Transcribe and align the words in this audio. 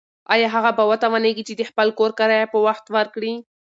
ایا 0.33 0.47
هغه 0.55 0.71
به 0.77 0.83
وتوانیږي 0.91 1.43
چې 1.47 1.53
د 1.55 1.61
خپل 1.69 1.87
کور 1.99 2.11
کرایه 2.19 2.47
په 2.53 2.57
وخت 2.67 2.85
ورکړي؟ 2.95 3.33